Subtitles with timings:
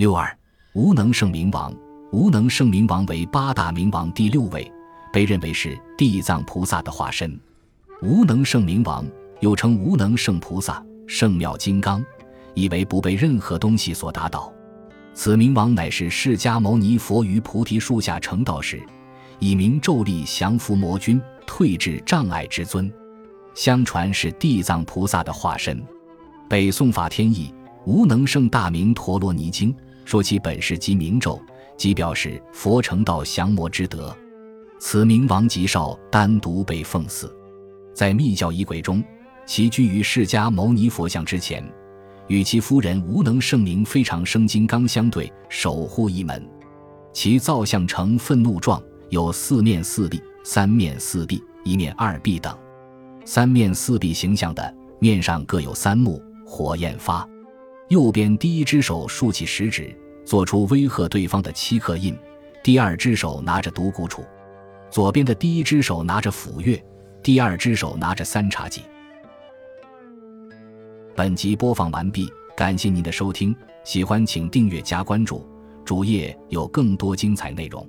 [0.00, 0.34] 六二
[0.72, 1.70] 无能圣明王，
[2.10, 4.72] 无能圣明王为八大明王第六位，
[5.12, 7.38] 被认为是地藏菩萨的化身。
[8.00, 9.04] 无能圣明王
[9.40, 12.02] 又称无能圣菩萨、圣妙金刚，
[12.54, 14.50] 以为不被任何东西所打倒。
[15.12, 18.82] 此明王乃是释迦牟尼佛于菩提树下成道时，
[19.38, 22.90] 以明咒力降伏魔君、退至障碍之尊。
[23.54, 25.78] 相传是地藏菩萨的化身。
[26.48, 27.52] 北宋法天译
[27.84, 29.70] 《无能胜大明陀罗尼经》
[30.10, 31.40] 说其本是即明咒，
[31.76, 34.12] 即表示佛成道降魔之德。
[34.80, 37.32] 此明王吉少，单独被奉祀。
[37.94, 39.04] 在密教仪轨中，
[39.46, 41.64] 其居于释迦牟尼佛像之前，
[42.26, 46.44] 与其夫人无能圣明非常生金刚相对，守护一门。
[47.12, 52.52] 其造像呈愤怒状，有四面四臂、三面四臂、一面二臂等。
[53.24, 57.24] 三面四臂形象的面上各有三目，火焰发。
[57.90, 59.92] 右边第一只手竖起食指，
[60.24, 62.14] 做出威吓对方的七刻印；
[62.62, 64.24] 第二只手拿着独孤杵；
[64.88, 66.80] 左边的第一只手拿着斧钺，
[67.20, 68.82] 第二只手拿着三叉戟。
[71.16, 75.44] 本集播放完毕，感谢您的收听，喜欢请订阅加关注，
[75.84, 77.84] 主页有更多精彩内容。